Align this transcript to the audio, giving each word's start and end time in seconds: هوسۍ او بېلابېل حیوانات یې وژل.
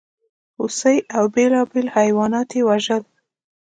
هوسۍ 0.57 0.97
او 1.17 1.23
بېلابېل 1.33 1.87
حیوانات 1.95 2.49
یې 2.57 2.61
وژل. 2.69 3.03